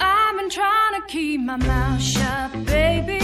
[0.00, 3.20] I've been trying to keep my mouth shut, baby.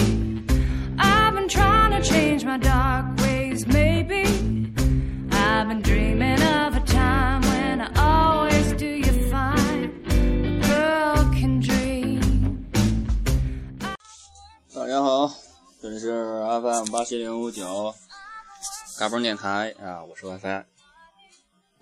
[0.98, 4.24] I've been trying to change my dark ways, maybe.
[5.32, 9.92] I've been dreaming of a time when I always do you fine.
[10.10, 12.66] A girl can dream.
[14.74, 15.32] 大家好，
[15.80, 17.94] 这里是 FM 八七零五九
[18.98, 20.64] 嘎嘣电台啊，我是 WiFi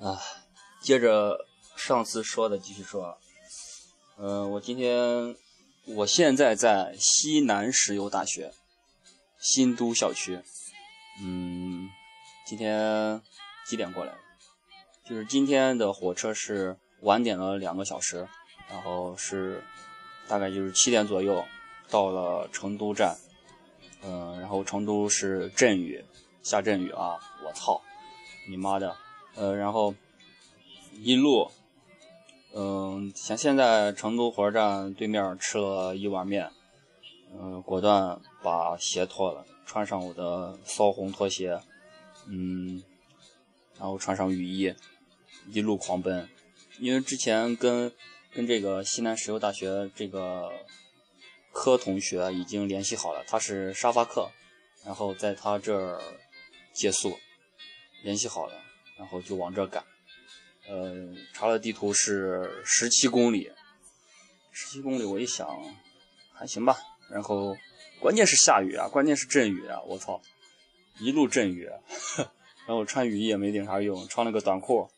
[0.01, 0.19] 啊。
[0.84, 1.48] 接着
[1.78, 3.18] 上次说的继续说，
[4.18, 5.34] 呃，我今天
[5.86, 8.52] 我现在在西南石油大学
[9.40, 10.42] 新都校区，
[11.22, 11.88] 嗯，
[12.46, 13.22] 今天
[13.66, 14.14] 几点过来？
[15.06, 18.28] 就是今天的火车是晚点了两个小时，
[18.70, 19.64] 然后是
[20.28, 21.46] 大概就是七点左右
[21.90, 23.18] 到了成都站，
[24.02, 26.04] 嗯、然后成都是阵雨，
[26.42, 27.82] 下阵雨啊，我操，
[28.50, 28.94] 你妈的，
[29.36, 29.96] 呃，然后
[31.00, 31.52] 一路，
[32.56, 36.50] 嗯、像现在成都火车站对面吃了一碗面，
[37.34, 41.60] 嗯、果断把鞋脱了，穿上我的骚红拖鞋，
[42.28, 42.84] 嗯，
[43.78, 44.74] 然后穿上雨衣，
[45.52, 46.30] 一路狂奔，
[46.80, 47.92] 因为之前跟
[48.32, 50.52] 跟这个西南石油大学这个
[51.52, 54.30] 柯同学已经联系好了，他是沙发客，
[54.86, 56.00] 然后在他这儿
[56.72, 57.18] 借宿，
[58.04, 58.54] 联系好了，
[58.98, 59.84] 然后就往这儿赶。
[60.68, 63.52] 呃，查了地图是十七公里，
[64.52, 65.48] 十七公里，我一想
[66.34, 66.78] 还行吧。
[67.10, 67.56] 然后
[68.00, 70.22] 关键是下雨啊，关键是阵雨啊，我操，
[71.00, 71.70] 一路阵雨。
[72.66, 74.90] 然后穿雨衣也没顶啥用，穿了个短裤，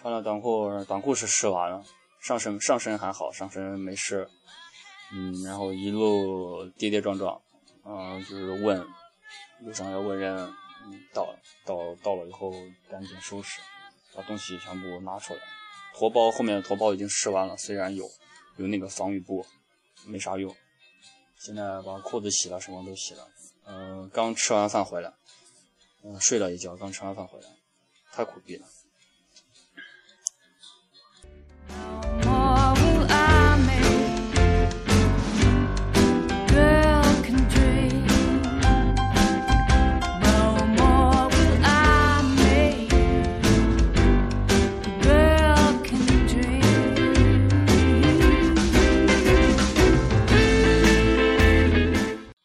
[0.00, 1.84] 穿了短裤，短裤是湿完了，
[2.20, 4.26] 上身上身还好，上身没湿。
[5.12, 7.38] 嗯，然后一路跌跌撞撞，
[7.84, 8.82] 嗯、就是问
[9.60, 10.34] 路上要问人，
[11.12, 12.50] 到到到了以后
[12.90, 13.60] 赶紧收拾，
[14.14, 15.40] 把东西全部拿出来。
[15.94, 18.10] 驼包后面的驼包已经湿完了，虽然有
[18.56, 19.46] 有那个防雨布，
[20.06, 20.54] 没啥用。
[21.38, 23.28] 现在把裤子洗了，什么都洗了。
[23.64, 25.12] 嗯、刚吃完饭回来，
[26.02, 27.48] 嗯、睡了一觉，刚吃完饭回来，
[28.12, 28.66] 太苦逼了。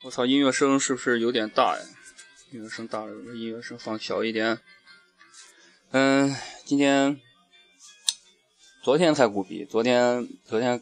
[0.08, 1.84] 我操，音乐声是不是有点大呀？
[2.52, 4.62] 音乐声大了，音乐声放小一点。
[5.92, 7.20] 嗯，今天
[8.82, 10.82] 昨天才鼓逼，昨天昨天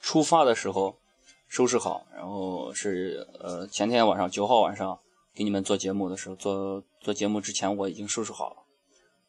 [0.00, 0.98] 出发的时候
[1.46, 4.98] 收拾好，然后是呃前天晚上九号晚上
[5.32, 8.56] 给你们做节目的时候，做做节目之前我已经收拾好了，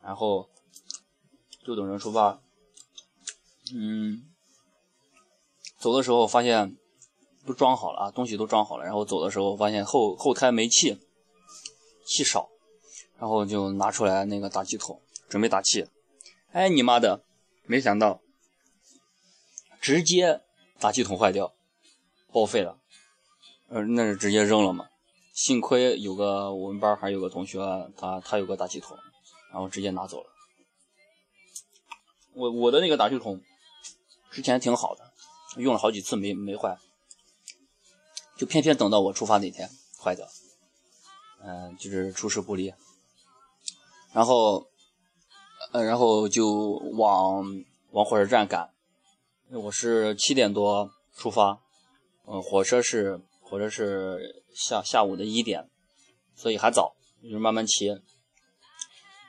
[0.01, 0.49] 然后
[1.63, 2.41] 就等着出发。
[3.71, 4.23] 嗯，
[5.77, 6.75] 走的时候发现
[7.45, 10.99] 都装好了啊，东西都装好了，然后走的时候发现后后胎没气，
[12.05, 12.49] 气少，
[13.17, 15.87] 然后就拿出来那个打气筒准备打气，
[16.51, 17.23] 哎你妈的，
[17.63, 18.21] 没想到
[19.81, 20.41] 直接
[20.79, 21.53] 打气筒坏掉，
[22.31, 22.77] 报废了，
[23.69, 24.89] 呃那是直接扔了嘛，
[25.33, 27.59] 幸亏有个我们班还有个同学
[27.97, 28.95] 他他有个打气筒，
[29.51, 30.29] 然后直接拿走了，
[32.33, 33.41] 我我的那个打气筒
[34.29, 35.11] 之前挺好的，
[35.57, 36.77] 用了好几次没没坏。
[38.41, 39.69] 就偏偏等到我出发那天
[40.03, 40.25] 坏掉，
[41.43, 42.73] 嗯、就是出师不利。
[44.13, 44.65] 然后，
[45.71, 47.45] 呃，然后就往
[47.91, 48.71] 往火车站赶。
[49.51, 51.61] 我是七点多出发，
[52.25, 55.69] 嗯、火车是火车是下下午的一点，
[56.35, 58.01] 所以还早，就是慢慢骑。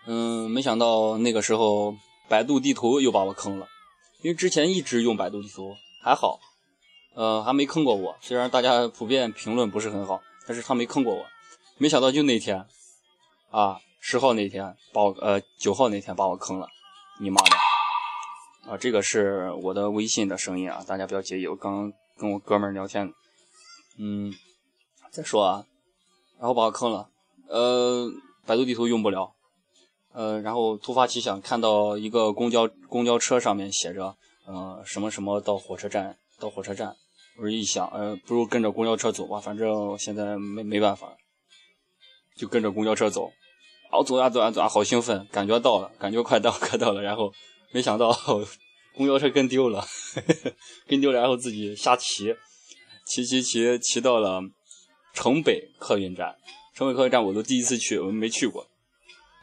[0.07, 1.95] 嗯，没想到那个时候
[2.31, 3.69] 百度地图又把我坑了，
[4.23, 6.41] 因为之前一直用百度地图还好，
[7.15, 8.17] 呃，还没坑过我。
[8.21, 11.27] 虽然大家普遍评论不是很好，但是他没坑过我。
[11.79, 12.65] 没想到就那天，
[13.51, 16.69] 啊，十号那天把我，呃，九号那天把我坑了，
[17.21, 18.71] 你妈的！
[18.71, 21.47] 啊，这个是我的微信的声音啊，大家不要介意。
[21.49, 23.13] 我刚跟我哥们儿聊天，
[23.99, 24.33] 嗯，
[25.11, 25.67] 再说啊，
[26.39, 27.09] 然后把我坑了，
[27.49, 28.09] 呃，
[28.47, 29.35] 百度地图用不了，
[30.13, 34.17] 呃，然后突发奇想看到一个公交公交车上面写着，
[34.47, 36.97] 呃，什么什么到火车站，到火车站，
[37.39, 41.17] 我一想，呃，不如跟着公交车走吧，反正现在没没办法，
[42.37, 43.31] 就跟着公交车走，
[43.91, 47.33] 然后走呀走呀走呀，好兴奋，感觉到了，感觉快到 快到了，然后
[47.71, 48.13] 没想到
[48.97, 49.87] 公交车跟丢了，
[50.89, 52.35] 跟丢了，然后自己瞎骑，
[53.07, 54.41] 骑骑骑骑到了
[55.15, 56.35] 城北客运站，
[56.75, 58.67] 城北客运站我都第一次去，我没去过，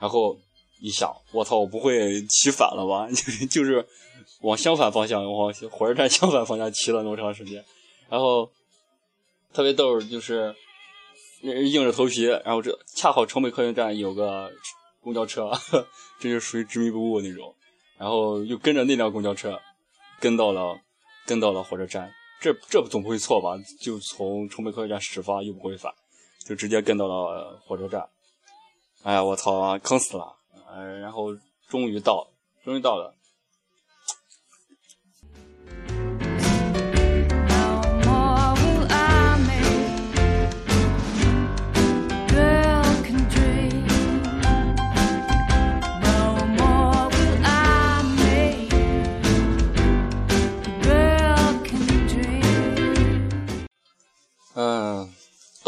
[0.02, 0.38] 然后
[0.82, 3.08] 一想，我操，我不会骑反了吧？
[3.10, 3.88] 就是就是
[4.42, 7.64] 往相反方向，往火车站相反方向骑了那么长时间，
[8.10, 8.50] 然后
[9.54, 10.56] 特别逗，就是
[11.42, 14.52] 硬着头皮，然后这恰好城北客运站有个
[15.02, 15.52] 公交车，
[16.20, 17.54] 这就属于执迷不悟那种，
[17.98, 19.60] 然后又跟着那辆公交车
[20.20, 20.80] 跟到了
[21.26, 22.12] 跟到了火车站，
[22.42, 23.58] 这这总不会错吧？
[23.82, 25.94] 就从城北客运站始发又不会反，
[26.46, 28.08] 就直接跟到了火车站。
[29.04, 30.36] 哎呀，我操，坑死了！
[30.70, 31.34] 呃，然后
[31.70, 32.28] 终于到，
[32.66, 33.16] 终于到了。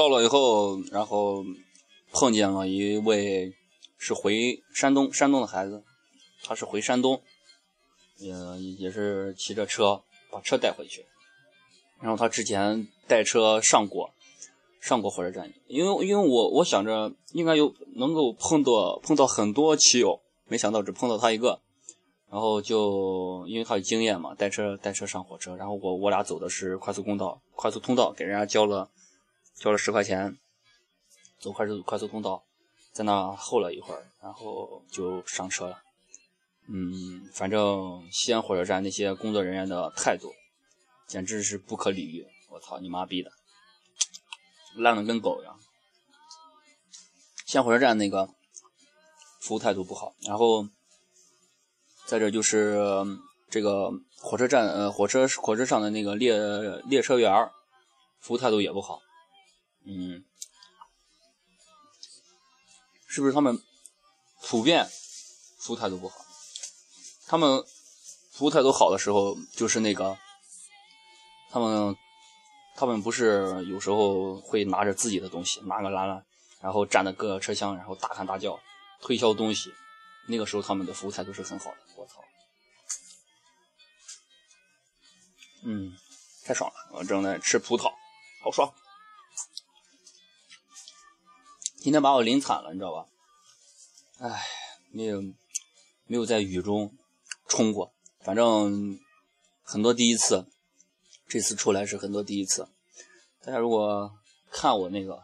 [0.02, 1.46] 到了以后，然后
[2.12, 3.54] 碰见了一位。
[4.04, 5.84] 是回山东，山东的孩子，
[6.42, 7.22] 他是回山东，
[8.18, 8.34] 也
[8.80, 10.02] 也是骑着车
[10.32, 11.06] 把车带回去。
[12.00, 14.10] 然后他之前带车上过，
[14.80, 21.60] 上过火车站，因为因为我我想着应该有能够碰到碰到很多骑友，没想到只碰到他一个。
[22.32, 25.56] 然后就因为他有经验嘛，带车带车上火车。
[25.56, 28.90] 然后我我俩走的是快速公道，快速通道，给人家交了
[29.56, 30.38] 交了十块钱，
[31.40, 32.44] 走快速快速通道。
[32.92, 35.82] 在那候了一会儿，然后就上车了。
[36.68, 40.34] 嗯，反正西安火车站那些工作人员的态度，
[41.08, 42.28] 简直是不可理喻。
[42.50, 43.32] 我操你妈逼的，
[44.76, 45.58] 烂的跟狗一样。
[47.46, 48.30] 西安火车站那个
[49.40, 50.68] 服务态度不好，然后
[52.06, 52.78] 再者就是
[53.50, 53.90] 这个
[54.20, 56.38] 火车站呃火车火车上的那个列
[56.86, 57.50] 列车员
[58.20, 59.02] 服务态度也不好。
[59.86, 60.24] 嗯。
[63.08, 63.62] 是不是他们
[64.42, 64.88] 普遍
[65.60, 66.16] 服务态度不好？
[67.28, 67.64] 他们
[68.32, 70.18] 服务态度好的时候，就是那个
[71.50, 71.96] 他们
[72.76, 76.26] 他们不是有时候会拿着自己的东西，拿个篮篮，
[76.62, 78.58] 然后站在各个车厢，然后大喊大叫
[79.02, 79.74] 推销东西。
[80.28, 81.78] 那个时候他们的服务态度是很好的。
[81.98, 82.24] 我操，
[85.64, 85.98] 嗯，
[86.46, 86.76] 太爽了！
[86.94, 87.92] 我正在吃葡萄，
[88.42, 88.74] 好爽。
[91.82, 93.08] 今天把我淋惨了，你知道吧？
[94.20, 94.46] 唉，
[94.92, 95.20] 没有，
[96.06, 96.96] 没有在雨中
[97.48, 97.92] 冲过。
[98.20, 99.00] 反正
[99.64, 100.46] 很多第一次，
[101.28, 102.70] 这次出来是很多第一次。
[103.44, 104.14] 大家如果
[104.52, 105.24] 看我那个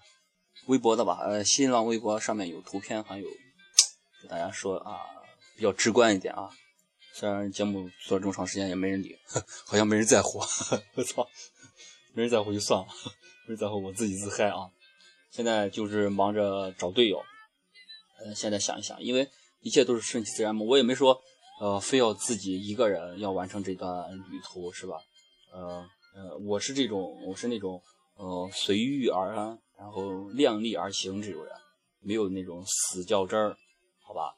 [0.65, 3.27] 微博的吧，呃，新浪微博上面有图片，还有
[4.23, 5.01] 给大家说啊，
[5.55, 6.49] 比较直观一点啊。
[7.13, 9.15] 虽然节目做了这么长时间也没人理，
[9.63, 10.39] 好像没人在乎。
[10.97, 11.29] 我操，
[12.13, 12.87] 没人在乎就算了，
[13.45, 14.71] 没人在乎我自己自嗨啊。
[15.29, 17.23] 现在就是忙着找队友，
[18.19, 19.29] 呃，现在想一想，因为
[19.61, 21.21] 一切都是顺其自然嘛，我也没说，
[21.59, 24.97] 呃，非要自己一个人要完成这段旅途，是吧？
[25.53, 25.85] 呃
[26.15, 27.81] 呃，我是这种，我是那种，
[28.15, 31.53] 呃，随遇而安，然后量力而行这种人，
[31.99, 33.55] 没有那种死较真儿，
[34.01, 34.33] 好吧？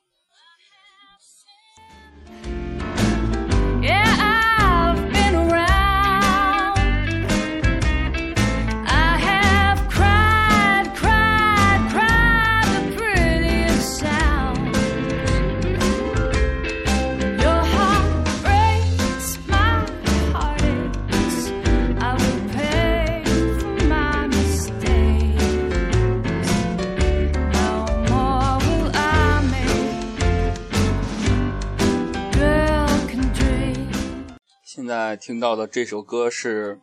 [35.29, 36.81] 听到的这首歌是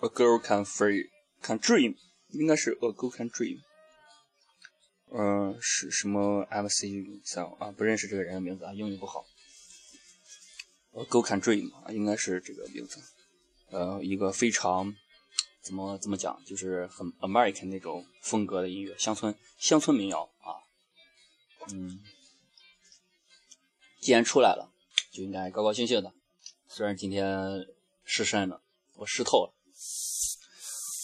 [0.06, 1.08] 《A Girl Can Free
[1.40, 1.94] Can Dream》，
[2.28, 3.56] 应该是《A Girl Can Dream》。
[5.12, 6.84] 嗯，是什么 MC
[7.24, 7.70] 桑啊？
[7.70, 9.24] 不认识这个人的名字啊，英语不好。
[11.00, 13.00] 《A Girl Can Dream》啊，应该是这个名字。
[13.70, 14.94] 呃，一个非常
[15.62, 20.60] 怎么怎么讲，就是很 American 那种风格的音乐，乡村乡村民谣啊。
[21.72, 21.98] 嗯，
[24.02, 24.70] 既然出来了，
[25.10, 26.12] 就应该高高兴兴的。
[26.68, 27.66] 虽然今天
[28.06, 28.62] 湿身了，
[28.94, 29.52] 我湿透了。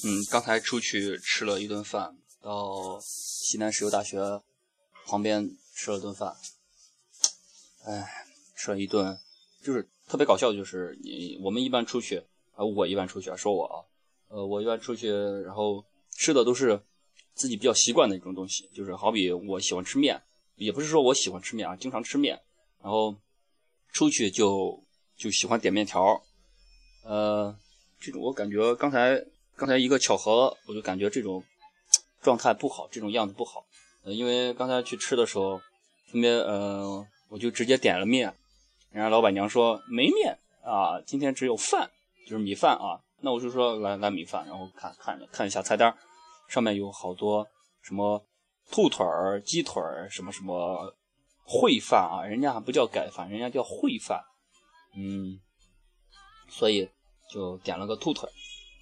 [0.05, 4.41] 嗯，刚才出去吃了一顿饭，到西南石油大学
[5.07, 6.35] 旁边吃了顿饭。
[7.85, 9.19] 哎，吃了一顿，
[9.63, 12.23] 就是特别搞笑的，就是你我们一般出去
[12.55, 13.83] 啊，我一般出去啊，说我啊，
[14.29, 15.11] 呃，我一般出去，
[15.45, 16.81] 然后吃的都是
[17.35, 20.23] 自己比较习惯的一种东西，就是好比我喜欢吃面，
[20.55, 22.41] 也不是说我喜欢吃面啊，经常吃面，
[22.81, 23.17] 然后
[23.93, 24.81] 出去就。
[25.15, 26.21] 就喜欢点面条，
[27.05, 27.55] 呃，
[28.01, 29.23] 这种我感觉刚才
[29.57, 31.43] 刚才一个巧合，我就感觉这种
[32.21, 33.65] 状态不好，这种样子不好，
[34.05, 35.61] 呃，因为刚才去吃的时候，
[36.11, 38.33] 分别呃，我就直接点了面，
[38.91, 41.91] 人家老板娘说没面啊，今天只有饭，
[42.27, 43.01] 就是米饭啊。
[43.25, 45.97] 那我就说来来米饭，然后看看看一下菜单，
[46.49, 47.47] 上面有好多
[47.81, 48.21] 什么
[48.71, 50.93] 兔腿儿、鸡腿儿，什么什么
[51.47, 54.21] 烩饭啊，人家还不叫盖饭，人家叫烩饭，
[54.97, 55.39] 嗯，
[56.53, 56.89] 所以
[57.29, 58.31] 就点了个兔腿，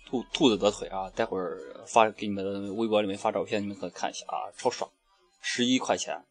[0.07, 4.91] 兔兔子的腿啊，待会儿发给你们微博里面发照片，你们可以看一下啊，超爽，
[5.41, 6.23] 十一块钱。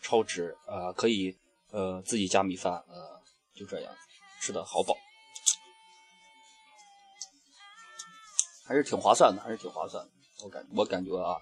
[0.00, 0.90] 超值啊！
[0.92, 1.36] 可以
[1.70, 3.20] 呃自己加米饭，呃
[3.54, 3.94] 就这样
[4.40, 4.96] 吃的好饱，
[8.66, 10.10] 还是挺划算的，还是挺划算的。
[10.42, 11.36] 我感我感觉啊，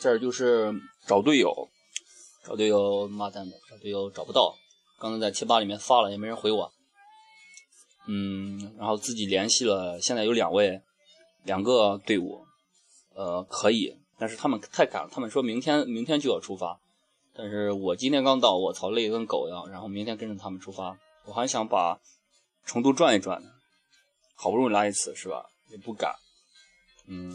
[0.00, 0.74] 这儿就是
[1.06, 1.68] 找队友，
[2.44, 4.52] 找队友妈蛋的，找队友找不到。
[4.98, 6.72] 刚才在贴吧里面发了，也没人回我。
[8.06, 10.82] 嗯，然后自己联系了，现在有两位，
[11.44, 12.44] 两个队伍，
[13.14, 13.96] 呃可以。
[14.18, 16.80] 但是他们太赶了，他们说明天明天就要出发，
[17.32, 19.70] 但是我今天刚到，我操，累得跟狗一样。
[19.70, 22.00] 然后明天跟着他们出发，我还想把
[22.64, 23.48] 成都转一转呢，
[24.34, 25.46] 好不容易来一次是吧？
[25.70, 26.12] 也不赶，
[27.06, 27.32] 嗯，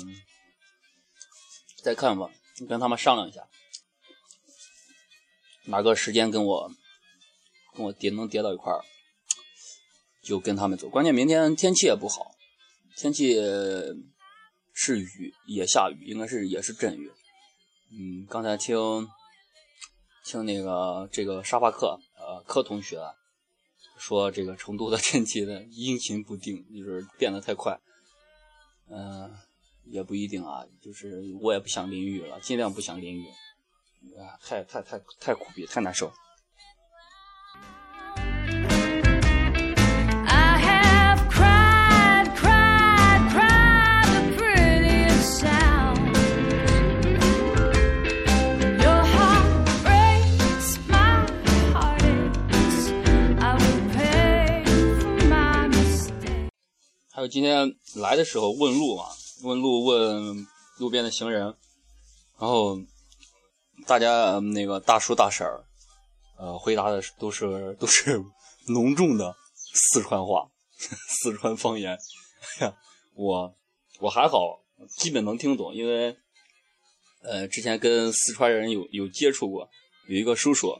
[1.84, 2.30] 再看吧，
[2.68, 3.48] 跟他们商量一下，
[5.68, 6.70] 哪个时间跟我
[7.76, 8.82] 跟我叠能叠到一块儿，
[10.24, 10.90] 就跟他们走。
[10.90, 12.32] 关键明天天气也不好，
[12.98, 13.38] 天气。
[14.76, 17.12] 是雨也下雨，应该是也是阵雨。
[17.92, 19.08] 嗯，刚才听
[20.26, 23.00] 听那个这个沙发客呃柯同学
[24.00, 27.80] 说，这个成都的天气的阴晴不定，就是变得太快。
[28.90, 29.32] 嗯，
[29.86, 33.28] 也不一定啊，就是我也不想淋雨了，尽量不想淋雨。
[34.18, 36.12] 啊，太太太太苦逼，太难受。
[57.28, 59.06] 今天来的时候问路嘛，
[59.44, 60.48] 问路问
[60.80, 61.44] 路边的行人，
[62.40, 62.78] 然后
[63.86, 65.64] 大家那个大叔大婶儿，
[66.38, 68.22] 呃，回答的都是都是
[68.68, 69.36] 浓重的
[69.92, 70.50] 四川话，
[71.22, 71.98] 四川方言。
[72.60, 72.76] 哎呀
[73.16, 73.56] 我
[74.00, 74.64] 我还好，
[74.98, 76.16] 基本能听懂，因为
[77.22, 79.70] 呃之前跟四川人有有接触过，
[80.10, 80.76] 有一个叔叔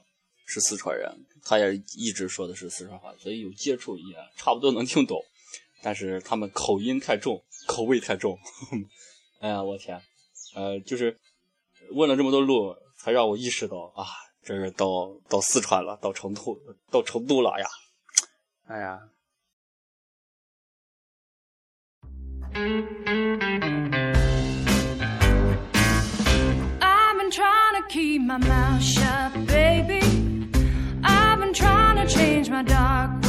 [0.46, 5.24] 是四川人，他也一直说的是四川话，所以有接触也差不多能听懂。
[5.84, 8.40] 但是他们口音太重，口味太重。
[9.42, 10.02] 哎呀，我天，
[10.56, 11.20] 呃，就是
[11.92, 14.06] 问了这么多路，才让我意识到啊，
[14.42, 16.58] 这是到到四川了，到成都，
[16.90, 17.68] 到成都了呀。
[18.68, 19.10] 哎呀。
[27.90, 30.00] Keep my mouth shut, baby.
[31.04, 33.23] I've been trying to change my dark.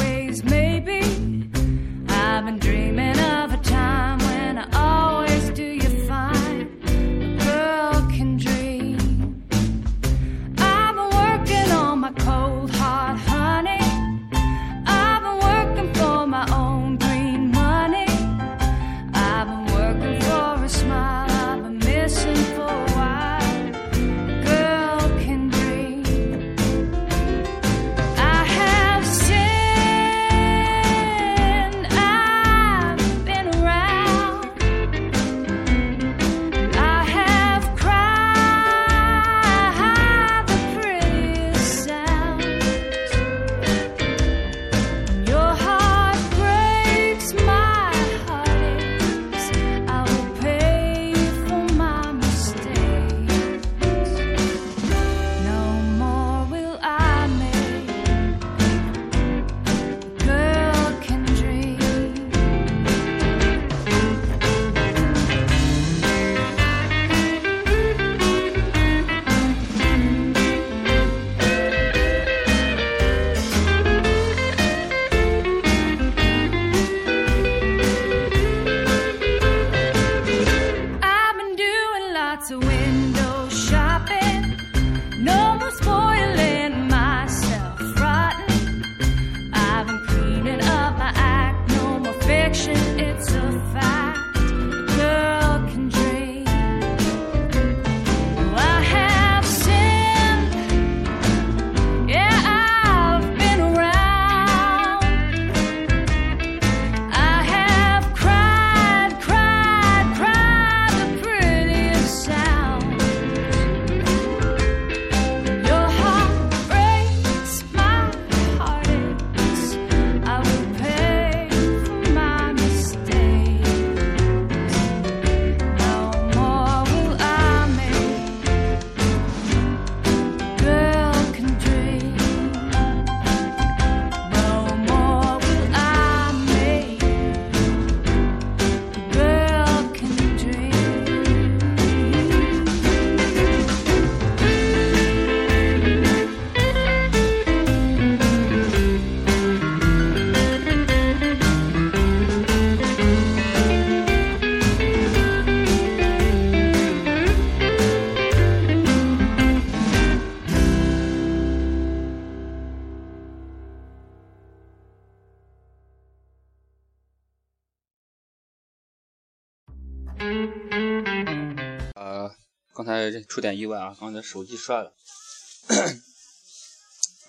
[172.75, 174.93] 刚才出点意外啊，刚才手机摔了。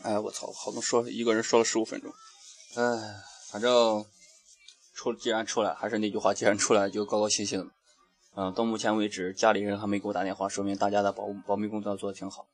[0.03, 2.12] 哎，我操，好多说一个人说了十五分钟。
[2.75, 4.05] 哎，反正
[4.93, 7.71] 出既然出来，还是那句话，既然出来就高高兴兴。
[8.35, 12.49] 嗯，到目前为止，家里人还没给我打电话，说明大家的保保密工作做的挺好。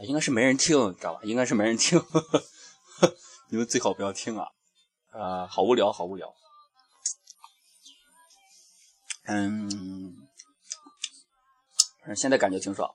[0.00, 1.20] 应该是没人听，知道吧？
[1.24, 2.00] 应该是没人听，
[3.50, 4.48] 你们最好不要听啊！
[5.10, 6.32] 啊，好无聊，好无聊。
[9.24, 10.21] 嗯，
[12.02, 12.92] 反正现在感觉挺爽。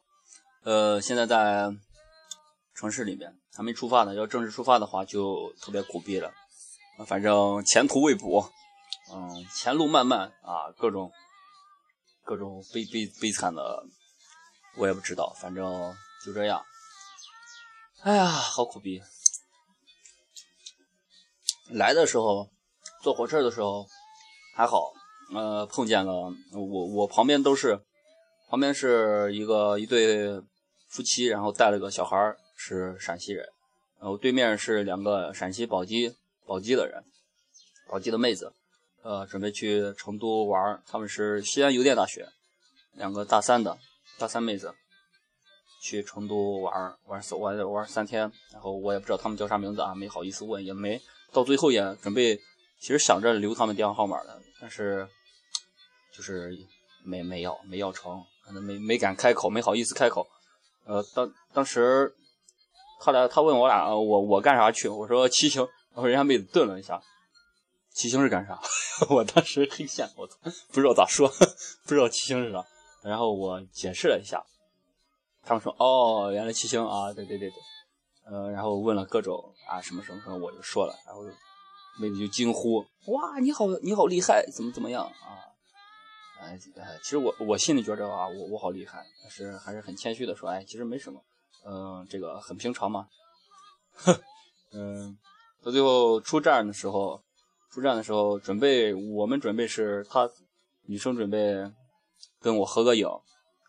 [0.63, 1.71] 呃，现在在
[2.75, 4.13] 城市里面，还没出发呢。
[4.13, 6.31] 要正式出发的话，就特别苦逼了。
[7.07, 8.51] 反正前途未卜，
[9.13, 11.11] 嗯，前路漫漫啊，各种
[12.23, 13.85] 各种悲悲悲惨的，
[14.75, 15.33] 我也不知道。
[15.39, 15.95] 反正
[16.25, 16.61] 就这样。
[18.01, 19.01] 哎呀，好苦逼！
[21.69, 22.49] 来的时候，
[23.01, 23.87] 坐火车的时候
[24.55, 24.91] 还好，
[25.33, 26.11] 呃，碰见了
[26.51, 27.79] 我，我旁边都是，
[28.47, 30.41] 旁边是一个一对
[30.87, 33.45] 夫妻，然后带了个小孩是陕西人，
[33.99, 37.03] 然后对面是两个陕西宝鸡宝鸡的人，
[37.89, 38.53] 宝鸡的妹子，
[39.03, 42.27] 呃，准备去成都玩，他们是西安邮电大学，
[42.93, 43.77] 两个大三的
[44.17, 44.73] 大三妹子。
[45.79, 46.73] 去成都玩
[47.05, 50.99] 玩玩玩三天，然后我也不知道他们叫啥名字啊，没好意思问，也没
[51.31, 52.35] 到最后也准备，
[52.79, 55.07] 其实想着留他们电话号码的，但是
[56.11, 56.57] 就是
[57.07, 60.27] 没没要没要成，可能没没敢开口，没好意思开口。
[60.85, 62.13] 呃，当当时
[62.99, 64.87] 他俩他问我俩，我我干啥去？
[64.89, 65.61] 我说骑行，
[65.93, 67.01] 然后人家妹子顿了一下，
[67.93, 68.59] 骑行是干啥？
[69.09, 70.35] 我当时黑线，我操，
[70.71, 71.27] 不知道咋说，
[71.85, 72.65] 不知道骑行是啥，
[73.03, 74.43] 然后我解释了一下。
[75.43, 77.57] 他们说：“哦，原来骑行啊，对对对对，
[78.29, 81.23] 呃，然后问了各种啊什么什么什么，我就说了，然后
[82.01, 85.39] 妹子就惊呼：哇，你好，你好厉害，怎么怎么样啊？
[86.47, 86.57] 哎，
[87.03, 91.23] 其实我我心里觉着啊，我我好厉害，但是还是很谦虚的说，哎，其实没什么，
[91.65, 93.07] 嗯，这个很平常嘛。
[93.93, 94.19] 哼，
[94.71, 95.17] 嗯，
[95.63, 97.23] 到最后出站的时候，
[97.71, 100.29] 出站的时候准备，我们准备是他
[100.83, 101.55] 女生准备
[102.39, 103.07] 跟我合个影，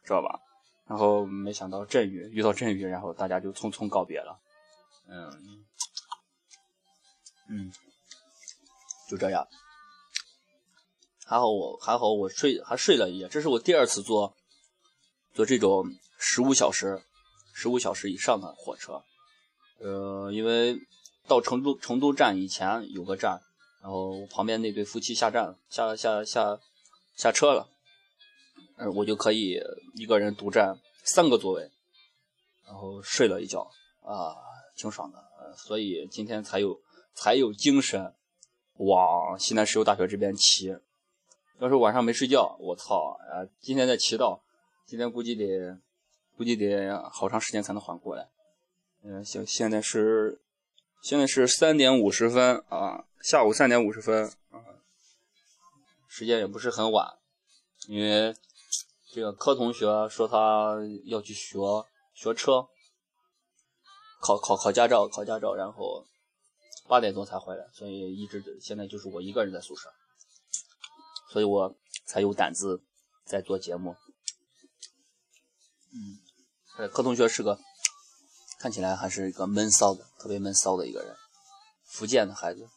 [0.05, 0.41] 知道吧？”
[0.87, 4.41] 然后没想到阵雨遇到阵雨，然后大家就匆匆告别了。
[5.07, 5.31] 嗯
[7.51, 7.73] 嗯，
[9.09, 9.47] 就这样。
[11.29, 14.35] 还好我还好我睡还睡了一夜，这是我第二次坐
[15.35, 15.85] 坐这种
[16.19, 17.03] 十五小时
[17.53, 19.03] 十五小时以上的火车。
[19.81, 20.75] 呃，因为
[21.27, 23.43] 到成都成都站以前有个站，
[23.83, 26.59] 然后旁边那对夫妻下站下下下
[27.15, 27.69] 下车了。
[28.79, 29.61] 嗯，我就可以
[29.97, 31.71] 一个人独占三个座位，
[32.65, 34.35] 然后睡了一觉啊，
[34.79, 35.23] 挺爽的。
[35.59, 36.81] 所以今天才有
[37.13, 38.15] 才有精神
[38.79, 40.75] 往西南石油大学这边骑。
[41.61, 43.47] 要是晚上没睡觉，我操啊！
[43.61, 44.41] 今天在骑到，
[44.87, 45.79] 今天估计得
[46.37, 48.29] 估计得好长时间才能缓过来。
[49.03, 50.41] 嗯，现，现在是
[51.03, 54.59] 现在是三点五十分啊，下午三点五十分啊，
[56.09, 57.19] 时间也不是很晚，
[57.87, 58.35] 因为。
[59.11, 61.59] 这个柯同学说他要去学
[62.13, 62.69] 学车，
[64.21, 66.05] 考考考驾照，考驾照，然后
[66.87, 69.91] 八点多才回来，所以一直现在就是我一个人在宿舍，
[71.31, 72.83] 所以我才有胆子
[73.25, 73.97] 在做节目。
[75.93, 77.59] 嗯，柯同学是个
[78.59, 81.17] 看起来还是一个闷骚的，特别闷骚的一个人，
[81.85, 82.69] 福建的孩子。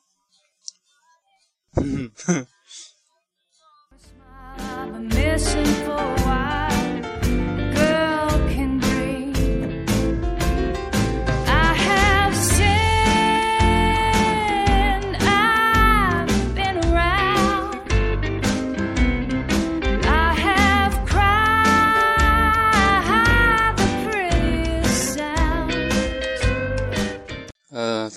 [1.73, 2.47] 呃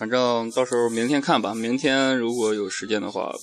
[0.05, 1.55] 反正到时候明天看吧。
[1.55, 3.35] 明天如果有时间的话，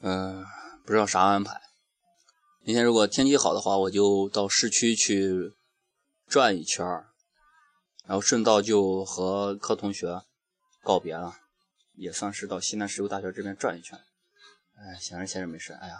[0.00, 0.44] 嗯，
[0.86, 1.60] 不知道啥安排。
[2.60, 5.52] 明天如果天气好的话，我就到市区去
[6.28, 6.86] 转一圈
[8.06, 10.22] 然后顺道就和柯同学
[10.84, 11.34] 告别了，
[11.96, 13.98] 也算是到西南石油大学这边转一圈。
[14.76, 15.72] 哎，闲着闲着没事。
[15.72, 15.96] 哎呀，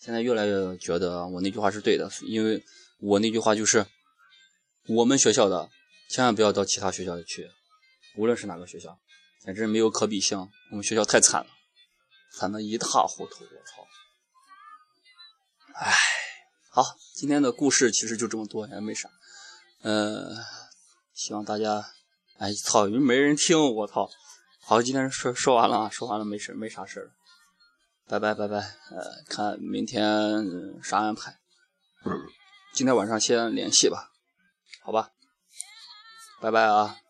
[0.00, 2.64] 现在越来越觉得我那句话是对的，因为
[2.98, 3.86] 我那句话就是，
[4.88, 5.70] 我们学校的
[6.10, 7.48] 千万不要到其他学校去，
[8.16, 8.98] 无论是哪个学校，
[9.40, 10.38] 简直没有可比性。
[10.70, 11.50] 我们学校太惨了，
[12.32, 13.44] 惨得一塌糊涂。
[13.44, 13.86] 我操！
[15.74, 15.92] 唉，
[16.70, 19.10] 好，今天的故事其实就这么多，也没啥。
[19.82, 20.36] 呃，
[21.12, 21.90] 希望大家，
[22.38, 24.08] 哎操，因为没人听，我操。
[24.60, 27.10] 好，今天说说完了啊，说完了，没事，没啥事了
[28.06, 28.58] 拜拜拜拜，
[28.90, 30.02] 呃，看明天
[30.82, 31.38] 啥安排。
[32.72, 34.10] 今天晚上先联系吧，
[34.82, 35.10] 好吧，
[36.40, 37.03] 拜拜啊。